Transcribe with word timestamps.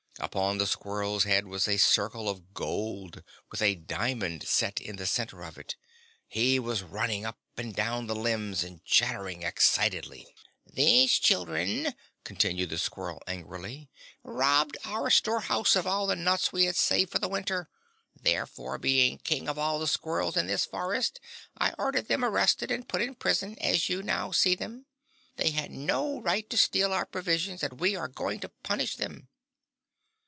Upon 0.19 0.59
the 0.59 0.67
squirrel's 0.67 1.23
head 1.23 1.47
was 1.47 1.67
a 1.67 1.77
circle 1.77 2.29
of 2.29 2.53
gold, 2.53 3.23
with 3.49 3.59
a 3.59 3.73
diamond 3.73 4.47
set 4.47 4.79
in 4.79 4.97
the 4.97 5.07
center 5.07 5.41
of 5.41 5.57
it. 5.57 5.75
He 6.27 6.59
was 6.59 6.83
running 6.83 7.25
up 7.25 7.39
and 7.57 7.73
down 7.73 8.05
the 8.05 8.15
limbs 8.15 8.63
and 8.63 8.85
chattering 8.85 9.41
excitedly. 9.41 10.27
"These 10.71 11.17
children," 11.17 11.95
continued 12.23 12.69
the 12.69 12.77
squirrel, 12.77 13.23
angrily, 13.25 13.89
"robbed 14.21 14.77
our 14.85 15.09
storehouse 15.09 15.75
of 15.75 15.87
all 15.87 16.05
the 16.05 16.15
nuts 16.15 16.53
we 16.53 16.65
had 16.65 16.75
saved 16.75 17.15
up 17.15 17.21
for 17.23 17.27
winter. 17.27 17.69
Therefore, 18.15 18.77
being 18.77 19.17
King 19.17 19.49
of 19.49 19.57
all 19.57 19.79
the 19.79 19.87
Squirrels 19.87 20.37
in 20.37 20.45
this 20.45 20.65
forest, 20.65 21.19
I 21.57 21.73
ordered 21.79 22.09
them 22.09 22.23
arrested 22.23 22.69
and 22.69 22.87
put 22.87 23.01
in 23.01 23.15
prison, 23.15 23.57
as 23.59 23.89
you 23.89 24.03
now 24.03 24.31
see 24.31 24.53
them. 24.53 24.85
They 25.37 25.49
had 25.49 25.71
no 25.71 26.21
right 26.21 26.47
to 26.51 26.57
steal 26.57 26.93
our 26.93 27.07
provisions 27.07 27.63
and 27.63 27.79
we 27.79 27.95
are 27.95 28.07
going 28.09 28.39
to 28.41 28.49
punish 28.49 28.97
them." 28.97 29.29